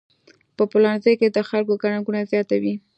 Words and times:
په 0.55 0.63
پلورنځي 0.71 1.13
کې 1.19 1.27
د 1.31 1.37
خلکو 1.49 1.73
ګڼه 1.83 1.99
ګوڼه 2.05 2.21
زیاته 2.31 2.55
وي. 2.61 2.73